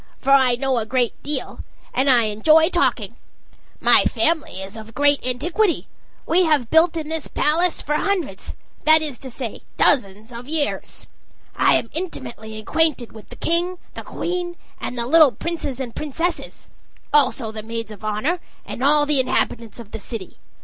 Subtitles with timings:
[0.17, 1.59] For I know a great deal;
[1.93, 3.17] and I enjoy talking.
[3.79, 5.87] My family is of great antiquity;
[6.25, 11.05] we have built in this palace for hundreds that is to say, dozens of years.
[11.55, 16.67] I am intimately acquainted with the king, the queen, and the little princes and princesses
[17.13, 20.37] also the maids of honor, and all the inhabitants of the city.